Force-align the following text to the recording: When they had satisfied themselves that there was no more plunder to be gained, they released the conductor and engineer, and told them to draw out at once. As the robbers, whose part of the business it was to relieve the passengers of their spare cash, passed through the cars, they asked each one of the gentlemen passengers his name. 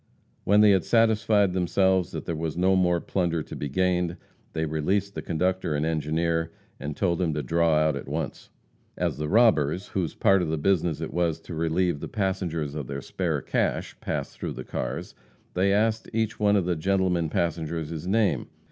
When 0.45 0.61
they 0.61 0.71
had 0.71 0.83
satisfied 0.83 1.53
themselves 1.53 2.09
that 2.09 2.25
there 2.25 2.35
was 2.35 2.57
no 2.57 2.75
more 2.75 2.99
plunder 2.99 3.43
to 3.43 3.55
be 3.55 3.69
gained, 3.69 4.17
they 4.53 4.65
released 4.65 5.13
the 5.13 5.21
conductor 5.21 5.75
and 5.75 5.85
engineer, 5.85 6.51
and 6.79 6.97
told 6.97 7.19
them 7.19 7.35
to 7.35 7.43
draw 7.43 7.75
out 7.75 7.95
at 7.95 8.07
once. 8.07 8.49
As 8.97 9.19
the 9.19 9.29
robbers, 9.29 9.89
whose 9.89 10.15
part 10.15 10.41
of 10.41 10.47
the 10.47 10.57
business 10.57 11.01
it 11.01 11.13
was 11.13 11.39
to 11.41 11.53
relieve 11.53 11.99
the 11.99 12.07
passengers 12.07 12.73
of 12.73 12.87
their 12.87 13.01
spare 13.03 13.41
cash, 13.41 13.95
passed 14.01 14.39
through 14.39 14.53
the 14.53 14.63
cars, 14.63 15.13
they 15.53 15.71
asked 15.71 16.09
each 16.13 16.39
one 16.39 16.55
of 16.55 16.65
the 16.65 16.75
gentlemen 16.75 17.29
passengers 17.29 17.89
his 17.89 18.07
name. 18.07 18.47